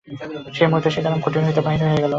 সেই 0.53 0.67
মুহূর্তে 0.67 0.89
সীতারাম 0.89 1.19
কুটীর 1.21 1.45
হইতে 1.45 1.61
বাহির 1.61 1.81
হইয়া 1.83 1.95
গেল। 1.95 2.09